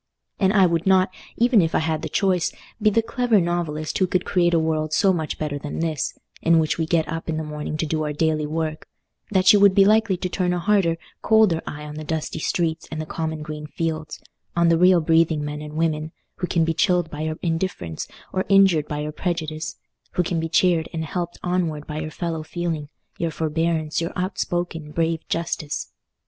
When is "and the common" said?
12.89-13.43